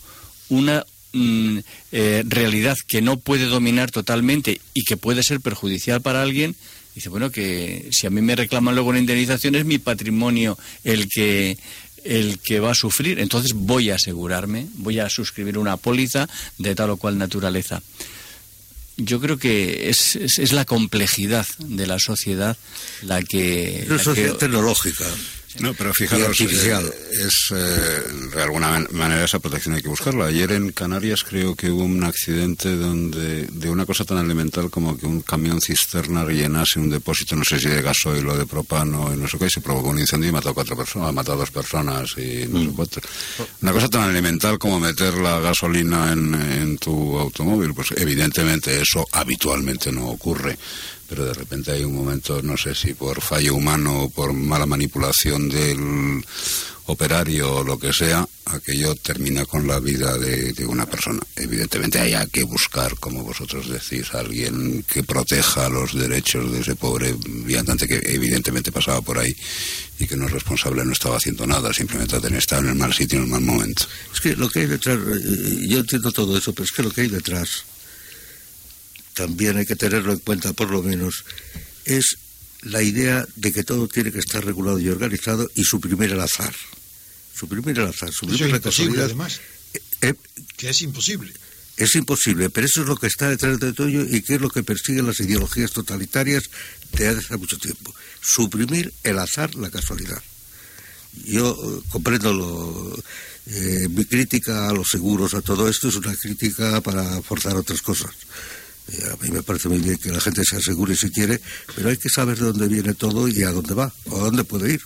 [0.49, 1.59] una mm,
[1.93, 6.57] eh, realidad que no puede dominar totalmente y que puede ser perjudicial para alguien,
[6.95, 11.09] dice, bueno, que si a mí me reclaman luego una indemnización es mi patrimonio el
[11.09, 11.59] que
[12.05, 16.75] el que va a sufrir, entonces voy a asegurarme, voy a suscribir una póliza de
[16.75, 17.83] tal o cual naturaleza.
[18.99, 22.57] Yo creo que es, es, la complejidad de la sociedad
[23.03, 23.83] la que...
[23.83, 25.05] Es una sociedad tecnológica.
[25.61, 28.03] No, pero fijaros, eh, es, eh,
[28.35, 30.27] de alguna manera esa protección hay que buscarla.
[30.27, 34.97] Ayer en Canarias creo que hubo un accidente donde de una cosa tan elemental como
[34.97, 39.13] que un camión cisterna rellenase un depósito, no sé si de gasoil o de propano,
[39.13, 41.33] y no sé qué, y se provocó un incendio y mató a cuatro personas, mató
[41.33, 42.73] a dos personas y no sé mm.
[42.75, 43.03] cuatro.
[43.63, 49.07] Una cosa tan elemental como meter la gasolina en, en tu automóvil, pues evidentemente eso
[49.13, 50.57] habitualmente no ocurre
[51.09, 54.67] pero de repente hay un momento, no sé si por fallo humano o por mala
[54.67, 56.23] manipulación del
[56.89, 61.21] operario o lo que sea, aquello termina con la vida de, una persona.
[61.37, 66.77] Evidentemente hay que buscar, como vosotros decís, a alguien que proteja los derechos de ese
[66.77, 69.35] pobre viandante que evidentemente pasaba por ahí
[69.99, 73.19] y que no es responsable, no estaba haciendo nada, simplemente estar en el mal sitio
[73.19, 73.85] en el mal momento.
[74.13, 76.91] Es que lo que hay detrás, eh, yo entiendo todo eso, pero es que lo
[76.91, 77.65] que hay detrás
[79.19, 81.25] también hay que tenerlo en cuenta por lo menos,
[81.85, 82.19] es
[82.63, 86.55] la idea de que todo tiene que estar regulado y organizado y suprimir el azar.
[87.35, 89.07] Suprimir el azar, suprimir la casualidad.
[89.07, 89.41] además.
[89.75, 90.15] Eh, eh,
[90.57, 91.33] que es imposible.
[91.77, 94.51] Es imposible, pero eso es lo que está detrás de todo y que es lo
[94.51, 96.45] que persiguen las ideologías totalitarias
[96.93, 97.93] desde hace mucho tiempo.
[98.21, 100.23] Suprimir el azar, la casualidad.
[101.25, 103.03] Yo eh, comprendo lo,
[103.91, 108.11] mi crítica a los seguros, a todo esto, es una crítica para forzar otras cosas.
[108.93, 111.41] Eh, a mí me parece muy bien que la gente se asegure si quiere,
[111.75, 114.45] pero hay que saber de dónde viene todo y a dónde va, o a dónde
[114.45, 114.81] puede ir.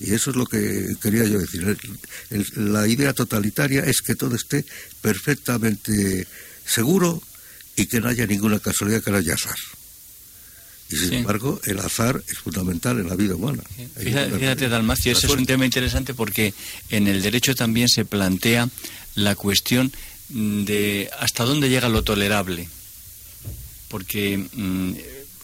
[0.00, 1.78] Y eso es lo que quería yo decir.
[2.56, 4.64] la idea totalitaria es que todo esté
[5.00, 6.26] perfectamente
[6.66, 7.22] seguro
[7.76, 9.56] y que no haya ninguna casualidad, que no haya azar.
[10.90, 13.62] Y sin embargo, el azar es fundamental en la vida humana.
[13.96, 16.52] Fíjate, fíjate Dalmacio, ese es un tema interesante porque
[16.90, 18.68] en el derecho también se plantea
[19.14, 19.90] la cuestión
[20.28, 22.68] de hasta dónde llega lo tolerable
[23.92, 24.92] porque, mm,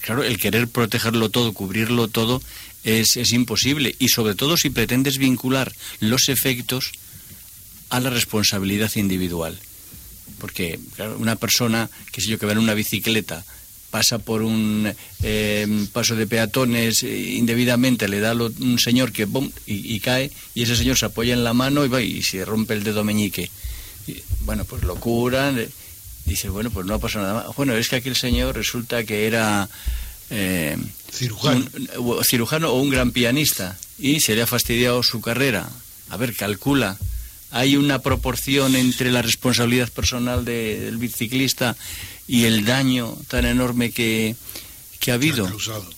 [0.00, 2.42] claro, el querer protegerlo todo, cubrirlo todo,
[2.82, 3.94] es, es imposible.
[3.98, 6.92] Y sobre todo si pretendes vincular los efectos
[7.90, 9.58] a la responsabilidad individual.
[10.40, 10.80] Porque
[11.18, 13.44] una persona, que sé yo, que va en una bicicleta,
[13.90, 14.90] pasa por un
[15.22, 19.28] eh, paso de peatones eh, indebidamente, le da un señor que
[19.66, 22.72] y, cae, y ese señor se apoya en la mano y va y se rompe
[22.72, 23.50] el dedo meñique.
[24.46, 25.68] bueno, pues lo curan eh,
[26.29, 27.57] Dice, bueno, pues no ha pasado nada más.
[27.57, 29.69] Bueno, es que aquel señor resulta que era
[30.31, 30.77] eh,
[31.11, 31.64] cirujano.
[32.23, 35.69] cirujano o un gran pianista y se le ha fastidiado su carrera.
[36.11, 36.99] A ver, calcula.
[37.51, 41.77] Hay una proporción entre la responsabilidad personal del biciclista
[42.27, 44.37] y el daño tan enorme que,
[44.98, 45.50] que ha habido.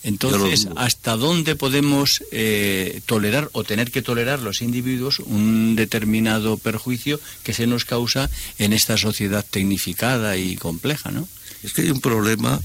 [0.03, 7.19] Entonces, ¿hasta dónde podemos eh, tolerar o tener que tolerar los individuos un determinado perjuicio
[7.43, 11.27] que se nos causa en esta sociedad tecnificada y compleja, ¿no?
[11.63, 12.59] Es que hay un problema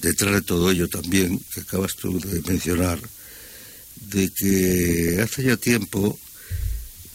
[0.00, 3.00] detrás de todo ello también, que acabas tú de mencionar,
[3.96, 6.18] de que hace ya tiempo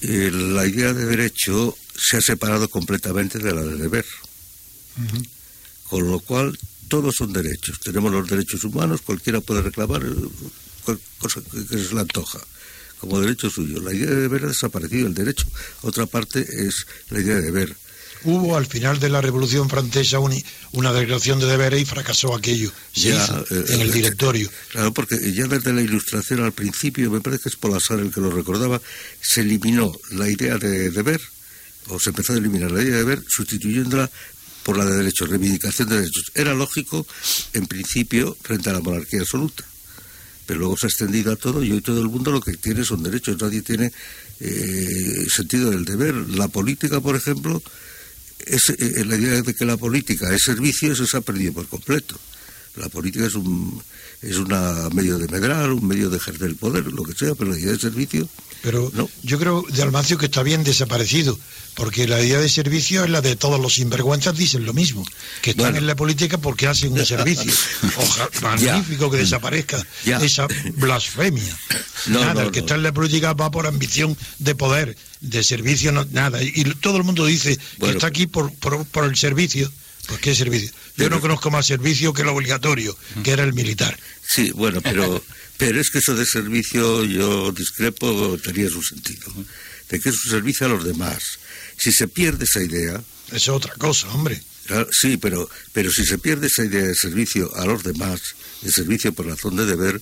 [0.02, 4.06] eh, la idea de derecho se ha separado completamente de la de deber.
[5.88, 6.58] Con lo cual
[6.94, 7.80] todos son derechos.
[7.80, 12.40] Tenemos los derechos humanos, cualquiera puede reclamar eh, cosa que se le antoja
[13.00, 13.82] como derecho suyo.
[13.82, 15.48] La idea de deber ha desaparecido, el derecho,
[15.82, 17.76] otra parte es la idea de deber.
[18.26, 22.72] Hubo al final de la Revolución Francesa una declaración de deberes y fracasó aquello.
[22.94, 24.52] ya, eh, en el eh, directorio.
[24.70, 28.22] Claro, porque ya desde la Ilustración al principio, me parece que es Polazar el que
[28.22, 28.80] lo recordaba,
[29.20, 31.20] se eliminó la idea de deber,
[31.88, 34.12] o se empezó a eliminar la idea de deber, sustituyéndola
[34.64, 36.32] por la de derechos, reivindicación de derechos.
[36.34, 37.06] Era lógico,
[37.54, 39.64] en principio, frente a la monarquía absoluta.
[40.46, 42.84] Pero luego se ha extendido a todo y hoy todo el mundo lo que tiene
[42.84, 43.42] son derechos.
[43.42, 43.92] Nadie tiene
[44.40, 46.14] eh, sentido del deber.
[46.16, 47.62] La política, por ejemplo,
[48.40, 51.68] es, eh, la idea de que la política es servicio, eso se ha perdido por
[51.68, 52.20] completo.
[52.76, 53.82] La política es un
[54.24, 57.52] es una medio de medrar, un medio de ejercer el poder, lo que sea, pero
[57.52, 58.28] la idea de servicio.
[58.64, 58.90] Pero
[59.24, 61.38] yo creo de Almancio que está bien desaparecido,
[61.74, 65.06] porque la idea de servicio es la de todos los sinvergüenzas, dicen lo mismo,
[65.42, 67.52] que están en la política porque hacen un servicio.
[67.98, 71.58] Ojalá, magnífico que desaparezca esa blasfemia.
[72.08, 76.42] nada, el que está en la política va por ambición de poder, de servicio, nada.
[76.42, 79.70] Y todo el mundo dice que está aquí por, por el servicio.
[80.08, 80.72] Pues qué servicio.
[80.98, 83.98] Yo no conozco más servicio que el obligatorio, que era el militar.
[84.26, 85.24] Sí, bueno, pero,
[85.66, 89.32] pero es que eso de servicio yo discrepo, tenía su sentido.
[89.90, 91.24] De que es un servicio a los demás.
[91.78, 93.02] Si se pierde esa idea...
[93.32, 94.42] Es otra cosa, hombre.
[94.70, 98.74] Ah, sí, pero, pero si se pierde esa idea de servicio a los demás, de
[98.74, 100.02] servicio por razón de deber,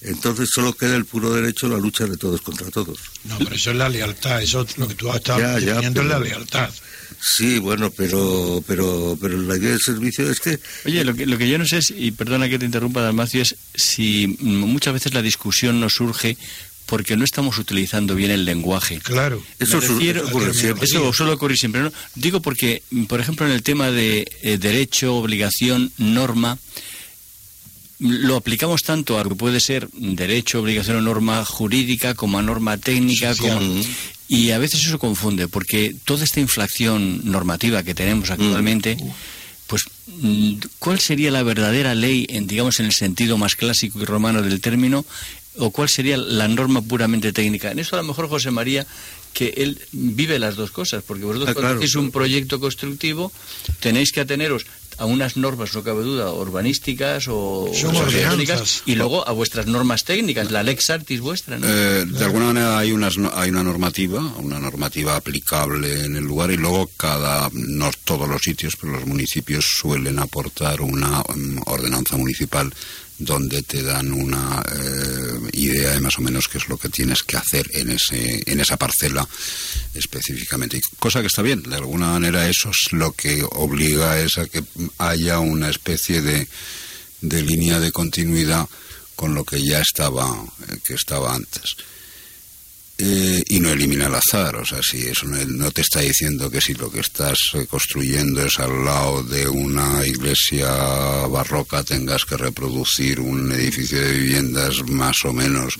[0.00, 2.98] entonces solo queda el puro derecho la lucha de todos contra todos.
[3.24, 6.18] No, pero eso es la lealtad, eso lo que tú has estado definiendo es la
[6.18, 6.70] lealtad.
[7.20, 10.58] Sí, bueno, pero, pero, pero la idea del servicio es que...
[10.84, 13.42] Oye, lo que, lo que yo no sé es, y perdona que te interrumpa, Dalmacio,
[13.42, 16.36] es si muchas veces la discusión nos surge
[16.86, 19.00] porque no estamos utilizando bien el lenguaje.
[19.00, 19.42] Claro.
[19.58, 20.84] Eso ocurre siempre.
[20.84, 21.82] Eso suele ocurrir siempre.
[21.82, 21.92] ¿no?
[22.14, 26.58] Digo porque, por ejemplo, en el tema de eh, derecho, obligación, norma,
[27.98, 32.42] lo aplicamos tanto a lo que puede ser derecho, obligación o norma jurídica como a
[32.42, 33.34] norma técnica,
[34.28, 38.96] y a veces eso confunde, porque toda esta inflación normativa que tenemos actualmente,
[39.66, 44.04] pues mm, ¿cuál sería la verdadera ley, en, digamos, en el sentido más clásico y
[44.04, 45.06] romano del término,
[45.58, 47.70] o cuál sería la norma puramente técnica?
[47.70, 48.86] En eso a lo mejor José María
[49.36, 53.30] que él vive las dos cosas, porque vosotros ah, cuando un proyecto constructivo
[53.80, 54.64] tenéis que ateneros
[54.98, 57.70] a unas normas, no cabe duda, urbanísticas o
[58.10, 61.66] técnicas y luego a vuestras normas técnicas, la lex artis vuestra, ¿no?
[61.68, 66.50] Eh, de alguna manera hay, unas, hay una normativa, una normativa aplicable en el lugar
[66.50, 72.16] y luego cada, no todos los sitios, pero los municipios suelen aportar una um, ordenanza
[72.16, 72.72] municipal
[73.18, 77.22] donde te dan una eh, idea de más o menos qué es lo que tienes
[77.22, 79.26] que hacer en ese en esa parcela
[79.94, 80.80] específicamente.
[80.98, 84.62] Cosa que está bien de alguna manera eso es lo que obliga a que
[84.98, 86.46] haya una especie de,
[87.22, 88.68] de línea de continuidad
[89.14, 90.26] con lo que ya estaba
[90.68, 91.76] eh, que estaba antes
[92.98, 94.56] eh, y no elimina el azar.
[94.56, 98.42] O sea, si eso no, te está diciendo que si lo que estás eh, construyendo
[98.42, 100.70] es al lado de una iglesia
[101.26, 105.78] barroca, tengas que reproducir un edificio de viviendas más o menos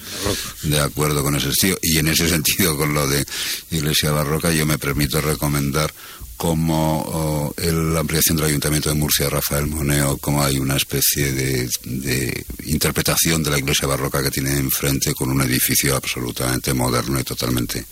[0.63, 1.79] de acuerdo con ese estilo.
[1.83, 3.25] Y en ese sentido, con lo de
[3.71, 5.93] iglesia barroca, yo me permito recomendar
[6.37, 12.45] como la ampliación del Ayuntamiento de Murcia, Rafael Moneo, como hay una especie de, de,
[12.67, 17.85] interpretación de la iglesia barroca que tiene enfrente con un edificio absolutamente moderno y totalmente,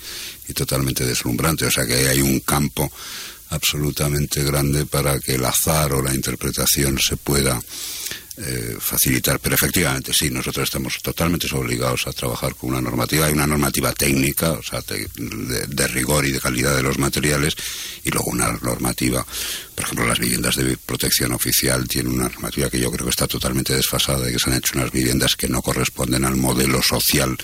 [0.49, 1.67] y totalmente deslumbrante.
[1.67, 2.91] O sea que hay un campo
[3.51, 7.61] absolutamente grande para que el azar o la interpretación se pueda
[8.37, 9.39] eh, facilitar.
[9.39, 13.27] Pero efectivamente, sí, nosotros estamos totalmente obligados a trabajar con una normativa.
[13.27, 17.55] Hay una normativa técnica, o sea, de, rigor y de calidad de los materiales,
[18.03, 19.25] y luego una normativa,
[19.75, 23.29] por ejemplo, las viviendas de protección oficial tienen una normativa que yo creo que está
[23.29, 27.39] totalmente desfasada, y que se han hecho unas viviendas que no corresponden al modelo social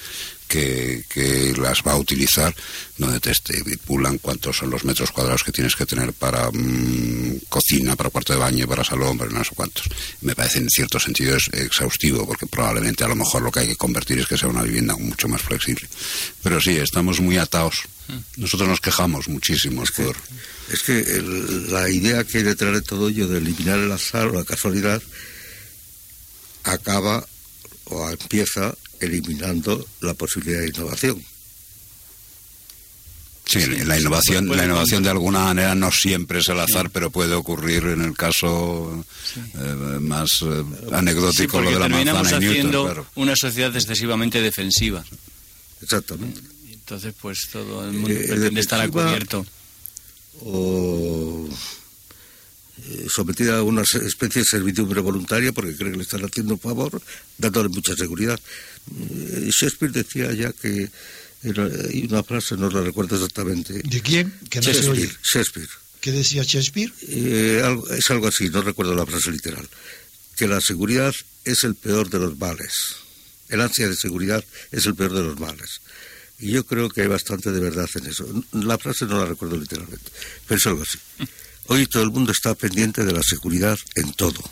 [0.50, 2.54] que, las va a utilizar,
[2.98, 7.96] donde te estipulan cuántos son los metros cuadrados que tienes que tener para mm, cocina,
[7.96, 9.86] para cuarto de baño, para salón, para no sé cuántos.
[10.22, 13.68] Me parece en cierto sentido es exhaustivo, porque probablemente a lo mejor lo que hay
[13.68, 15.88] que convertir es que sea una vivienda mucho más flexible.
[16.42, 17.82] Pero sí, estamos muy atados.
[18.36, 19.84] Nosotros nos quejamos muchísimo.
[19.84, 20.12] Es que,
[20.72, 21.22] es que
[21.68, 25.00] la idea que hay detrás de todo ello de eliminar el azar o la casualidad
[26.64, 27.24] acaba
[27.84, 31.24] o empieza eliminando la posibilidad de innovación.
[33.50, 37.34] Sí, la innovación, la innovación de alguna manera no siempre es el azar, pero puede
[37.34, 39.04] ocurrir en el caso
[39.36, 45.04] eh, más eh, anecdótico lo de la manzana y haciendo una sociedad excesivamente defensiva.
[45.82, 46.40] Exactamente.
[46.70, 49.44] Entonces, pues todo el mundo eh, pretende estar a cubierto.
[50.42, 51.54] O eh,
[53.08, 57.00] sometida a una especie de servidumbre voluntaria porque cree que le están haciendo un favor,
[57.38, 58.38] dándole mucha seguridad.
[58.90, 60.90] Eh, Shakespeare decía ya que
[61.42, 63.80] hay una frase, no la recuerdo exactamente.
[63.82, 64.32] ¿De quién?
[64.48, 65.68] Que Shakespeare, Shakespeare.
[66.00, 66.92] ¿Qué decía Shakespeare?
[67.08, 69.68] Eh, es algo así, no recuerdo la frase literal.
[70.36, 71.14] Que la seguridad
[71.44, 72.96] es el peor de los males.
[73.48, 75.80] El ansia de seguridad es el peor de los males.
[76.38, 78.26] Y yo creo que hay bastante de verdad en eso.
[78.52, 80.10] La frase no la recuerdo literalmente,
[80.46, 80.98] pero es algo así.
[81.72, 84.42] Hoy todo el mundo está pendiente de la seguridad en todo.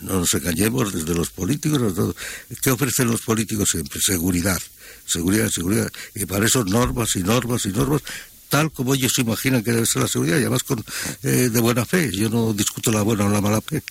[0.00, 1.94] No nos engañemos desde los políticos.
[1.94, 2.16] Todo.
[2.60, 4.00] ¿Qué ofrecen los políticos siempre?
[4.00, 4.58] Seguridad,
[5.06, 5.88] seguridad, seguridad.
[6.16, 8.02] Y para eso normas y normas y normas,
[8.48, 10.84] tal como ellos imaginan que debe ser la seguridad, y además con,
[11.22, 12.10] eh, de buena fe.
[12.12, 13.84] Yo no discuto la buena o la mala fe.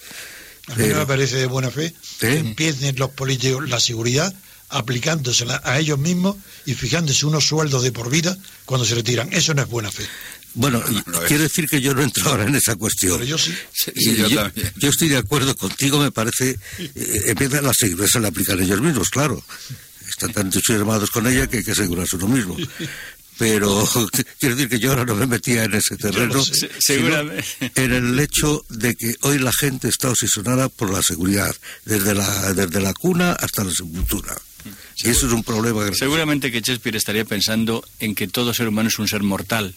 [0.68, 4.36] A mí no me parece de buena fe que empiecen los políticos la seguridad
[4.68, 9.32] aplicándosela a ellos mismos y fijándose unos sueldos de por vida cuando se retiran.
[9.32, 10.04] Eso no es buena fe.
[10.58, 10.84] Bueno,
[11.28, 13.20] quiero decir que yo no entro ahora en esa cuestión.
[13.20, 13.56] Pero yo sí.
[14.18, 14.28] yo,
[14.76, 16.58] yo, estoy de acuerdo contigo, me parece.
[16.80, 19.44] Eh, empiezan la seguridad, se la aplican ellos mismos, claro.
[20.10, 22.58] Están tan entusiasmados con ella que hay que asegurarse uno mismo.
[23.38, 23.88] Pero
[24.40, 26.44] quiero decir que yo ahora no me metía en ese terreno.
[26.80, 27.72] Seguramente.
[27.76, 31.56] En el hecho de que hoy la gente está obsesionada por la seguridad,
[31.86, 34.36] desde la, desde la cuna hasta la sepultura.
[35.04, 35.96] Y eso es un problema grave.
[35.96, 39.76] Seguramente que Shakespeare estaría pensando en que todo ser humano es un ser mortal.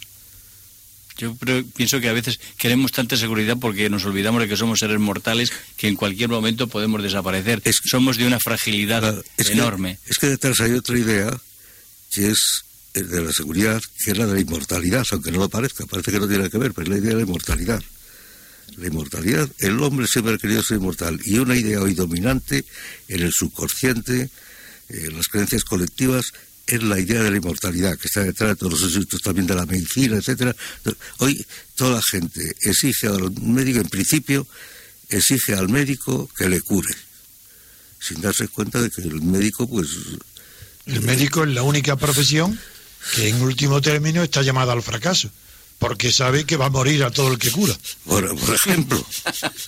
[1.20, 1.36] Yo
[1.76, 5.52] pienso que a veces queremos tanta seguridad porque nos olvidamos de que somos seres mortales
[5.76, 7.62] que en cualquier momento podemos desaparecer.
[7.84, 9.98] somos de una fragilidad enorme.
[10.06, 11.38] es que detrás hay otra idea
[12.10, 12.64] que es
[12.94, 16.18] de la seguridad, que es la de la inmortalidad, aunque no lo parezca, parece que
[16.18, 17.82] no tiene que ver, pero es la idea de la inmortalidad.
[18.76, 22.64] La inmortalidad, el hombre siempre ha querido ser inmortal y una idea hoy dominante
[23.08, 24.30] en el subconsciente,
[24.88, 26.32] en las creencias colectivas,
[26.70, 29.54] es la idea de la inmortalidad, que está detrás de todos los asuntos también de
[29.54, 30.54] la medicina, etcétera.
[31.18, 31.44] Hoy
[31.74, 34.46] toda la gente exige al médico, en principio,
[35.08, 36.94] exige al médico que le cure,
[37.98, 39.88] sin darse cuenta de que el médico, pues...
[40.86, 42.58] El médico es la única profesión
[43.14, 45.30] que en último término está llamada al fracaso
[45.80, 47.74] porque sabe que va a morir a todo el que cura.
[48.04, 49.04] Por, por ejemplo.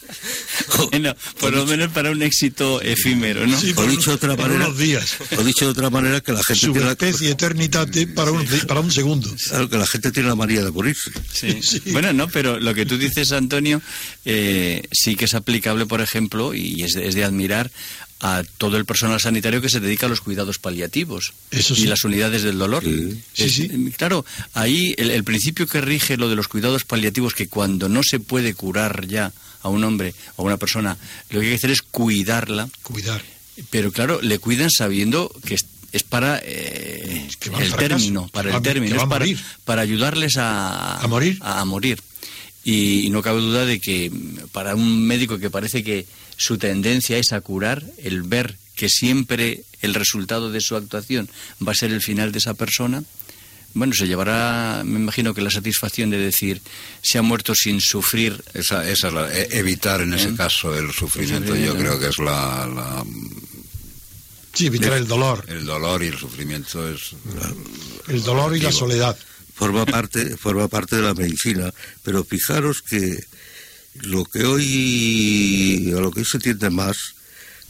[0.90, 3.56] bueno, por lo menos para un éxito efímero, ¿no?
[3.56, 5.16] o dicho de otra manera, unos días.
[5.38, 7.32] O dicho de otra manera que la gente Su tiene especie la...
[7.32, 9.34] eternitate para un, para un segundo.
[9.48, 11.10] Claro, que la gente tiene la manía de morirse.
[11.32, 11.80] Sí.
[11.92, 13.80] Bueno, no, pero lo que tú dices, Antonio,
[14.24, 17.70] eh, sí que es aplicable, por ejemplo, y es es de admirar
[18.23, 22.45] a todo el personal sanitario que se dedica a los cuidados paliativos y las unidades
[22.45, 22.85] del dolor.
[23.97, 28.20] Claro, ahí el, principio que rige lo de los cuidados paliativos, que cuando no se
[28.20, 30.97] puede curar ya a un hombre o a una persona,
[31.31, 32.68] lo que hay que hacer es cuidarla.
[32.83, 33.23] Cuidar.
[33.70, 35.57] Pero claro, le cuidan sabiendo que
[35.91, 39.27] es para eh, el término, para el término, es para,
[39.64, 41.39] para, ayudarles a, a morir.
[41.43, 42.01] A, morir.
[42.64, 44.12] y, no cabe duda de que
[44.53, 46.07] para un médico que parece que
[46.43, 51.28] su tendencia es a curar, el ver que siempre el resultado de su actuación
[51.66, 53.05] va a ser el final de esa persona,
[53.74, 56.61] bueno, se llevará, me imagino que la satisfacción de decir,
[57.01, 58.43] se ha muerto sin sufrir.
[58.53, 60.34] Esa, esa es la, e, evitar en ese ¿Eh?
[60.36, 63.03] caso el sufrimiento, yo creo que es la,
[64.53, 65.45] Sí, evitar el dolor.
[65.49, 67.12] El dolor y el sufrimiento es...
[68.09, 69.16] El dolor y la soledad.
[69.55, 71.72] Forma parte, forma parte de la medicina,
[72.03, 73.24] pero fijaros que
[73.95, 76.97] lo que hoy, a lo que hoy se tiende más,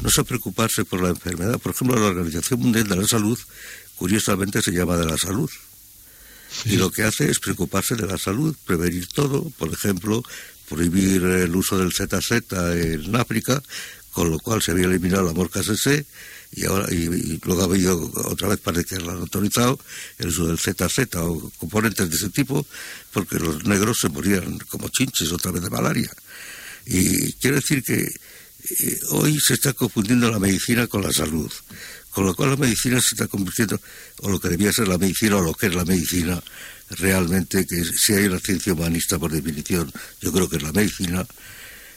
[0.00, 1.58] no es a preocuparse por la enfermedad.
[1.58, 3.38] Por ejemplo, la Organización Mundial de la Salud,
[3.96, 5.50] curiosamente, se llama de la salud.
[6.64, 10.22] Y lo que hace es preocuparse de la salud, prevenir todo, por ejemplo,
[10.68, 13.62] prohibir el uso del ZZ en África,
[14.10, 16.04] con lo cual se había eliminado la morca SC
[16.52, 19.78] y ahora y, luego ha habido otra vez parece que lo han autorizado
[20.18, 22.66] el uso del ZZ o componentes de ese tipo
[23.12, 26.10] porque los negros se morían como chinches otra vez de malaria.
[26.84, 31.50] Y quiero decir que eh, hoy se está confundiendo la medicina con la salud
[32.10, 33.80] con lo cual la medicina se está convirtiendo
[34.20, 36.42] o lo que debía ser la medicina o lo que es la medicina
[36.90, 39.90] realmente que si hay una ciencia humanista por definición
[40.20, 41.26] yo creo que es la medicina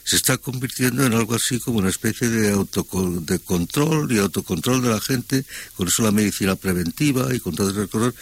[0.06, 4.90] se está convirtiendo en algo así como una especie de, de control y autocontrol de
[4.90, 5.44] la gente,
[5.76, 8.14] con eso la medicina preventiva y con todas esas cosas,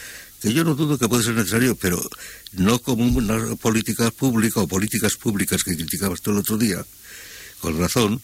[0.41, 2.01] que yo no dudo que puede ser necesario, pero
[2.53, 6.85] no como una política pública o políticas públicas que criticabas todo el otro día,
[7.59, 8.21] con razón,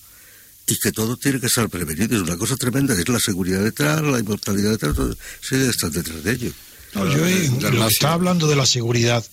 [0.66, 2.16] y que todo tiene que estar prevenido.
[2.16, 4.96] Es una cosa tremenda, es la seguridad detrás, la inmortalidad detrás,
[5.42, 6.52] se debe estar detrás de ello.
[6.94, 9.26] No, yo está hablando de la seguridad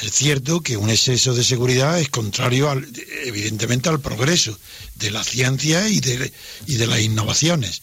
[0.00, 2.86] es cierto que un exceso de seguridad es contrario, al,
[3.24, 4.56] evidentemente, al progreso
[4.94, 6.32] de la ciencia y de,
[6.66, 7.82] y de las innovaciones.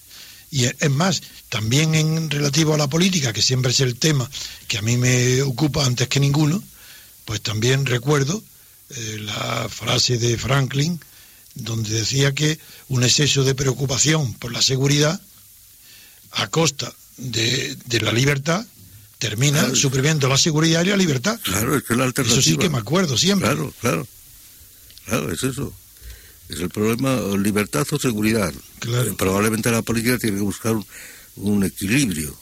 [0.49, 4.29] Y es más, también en relativo a la política, que siempre es el tema
[4.67, 6.63] que a mí me ocupa antes que ninguno,
[7.25, 8.41] pues también recuerdo
[8.91, 10.99] eh, la frase de Franklin,
[11.55, 15.19] donde decía que un exceso de preocupación por la seguridad
[16.31, 18.65] a costa de, de la libertad
[19.29, 21.39] termina suprimiendo la seguridad y la libertad.
[21.43, 22.39] Claro, es que la alternativa.
[22.39, 23.49] Eso sí que me acuerdo siempre.
[23.49, 24.07] Claro, claro.
[25.05, 25.73] Claro, es eso.
[26.49, 28.53] Es el problema, libertad o seguridad.
[28.79, 29.15] Claro.
[29.17, 30.75] Probablemente la política tiene que buscar
[31.37, 32.37] un, equilibrio,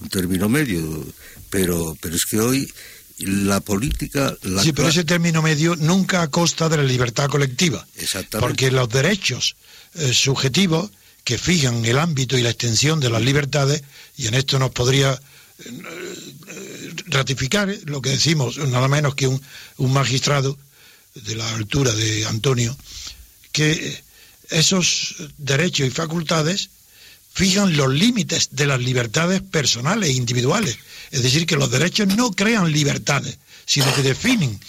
[0.00, 1.04] un término medio,
[1.50, 2.72] pero, pero es que hoy
[3.18, 4.34] la política...
[4.42, 7.84] La sí, pero ese término medio nunca a costa de la libertad colectiva.
[7.96, 8.46] Exactamente.
[8.46, 9.56] Porque los derechos
[9.94, 10.90] eh, subjetivos
[11.24, 13.82] que fijan el ámbito y la extensión de las libertades,
[14.16, 15.20] y en esto nos podría
[17.06, 19.40] ratificar lo que decimos, nada menos que un,
[19.92, 20.58] magistrado
[21.14, 22.76] de la altura de Antonio,
[23.52, 24.02] que
[24.50, 26.70] esos derechos y facultades
[27.32, 30.78] fijan los límites de las libertades personales e individuales.
[31.10, 34.60] Es decir, que los derechos no crean libertades, sino que definen,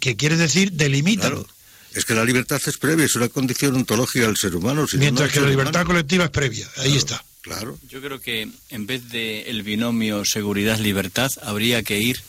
[0.00, 1.30] que quiere decir delimitan.
[1.30, 1.46] Claro.
[1.94, 4.86] Es que la libertad es previa, es una condición ontológica del ser humano.
[4.94, 7.24] Mientras que la libertad colectiva es previa, ahí está.
[7.44, 7.78] Claro.
[7.90, 12.22] Yo creo que en vez de el binomio seguridad-libertad, habría que ir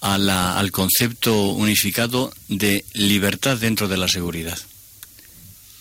[0.00, 4.58] al concepto unificado de libertad dentro de la seguridad.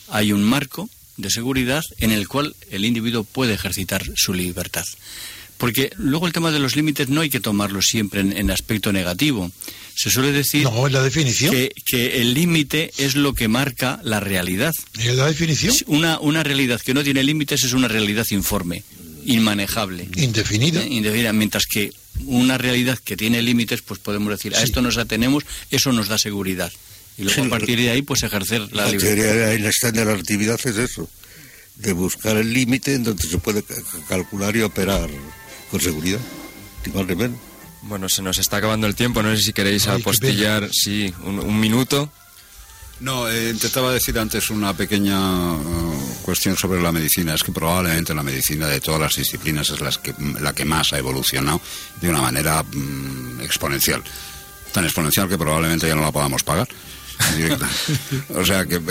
[0.09, 4.85] Hay un marco de seguridad en el cual el individuo puede ejercitar su libertad.
[5.57, 9.51] Porque luego el tema de los límites no hay que tomarlo siempre en, aspecto negativo.
[9.95, 11.51] Se suele decir no, la definición.
[11.51, 14.73] Que, el límite es lo que marca la realidad.
[14.99, 15.75] ¿Es la definición?
[15.87, 18.83] Una, una realidad que no tiene límites es una realidad informe,
[19.25, 20.07] inmanejable.
[20.15, 20.83] Indefinida.
[20.83, 21.33] Eh, indefinida.
[21.33, 21.91] Mientras que
[22.25, 26.19] una realidad que tiene límites, pues podemos decir, a esto nos atenemos, eso nos da
[26.19, 26.71] seguridad.
[27.17, 29.15] Y luego a partir de ahí, pues ejercer la, la libertad.
[29.15, 31.09] Teoría de la actividad es eso,
[31.77, 33.63] de buscar el límite en donde se puede
[34.07, 35.09] calcular y operar
[35.69, 36.19] con seguridad.
[37.83, 42.09] Bueno, se nos está acabando el tiempo, no sé si queréis apostillar, sí, un, minuto.
[42.99, 47.35] No, eh, intentaba decir antes una pequeña uh, cuestión sobre la medicina.
[47.35, 50.93] Es que probablemente la medicina de todas las disciplinas es las que, la que más
[50.93, 51.61] ha evolucionado
[52.01, 54.03] de una manera mm, exponencial.
[54.71, 56.67] Tan exponencial que probablemente ya no la podamos pagar.
[58.35, 58.81] o sea que,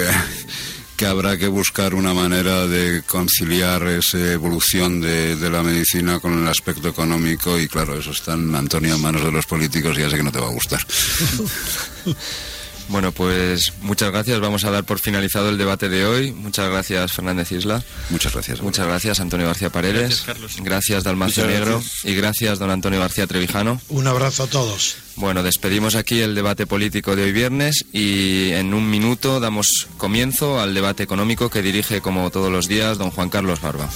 [0.97, 6.41] que habrá que buscar una manera de conciliar esa evolución de, de, la medicina con
[6.41, 10.01] el aspecto económico y claro, eso está en Antonio en manos de los políticos y
[10.01, 10.81] ya sé que no te va a gustar.
[12.89, 14.41] Bueno, pues muchas gracias.
[14.41, 16.33] Vamos a dar por finalizado el debate de hoy.
[16.33, 17.83] Muchas gracias, Fernández Isla.
[18.11, 18.63] Muchas gracias.
[18.63, 20.25] Muchas gracias, Antonio García Paredes.
[20.27, 21.83] Gracias, Gracias, Dalmacio Negro.
[22.05, 23.81] Y gracias, don Antonio García Trevijano.
[23.89, 24.97] Un abrazo a todos.
[25.17, 30.61] Bueno, despedimos aquí el debate político de hoy viernes y en un minuto damos comienzo
[30.61, 33.89] al debate económico que dirige, como todos los días, don Juan Carlos Barba.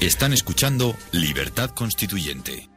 [0.00, 2.75] Están escuchando Libertad Constituyente.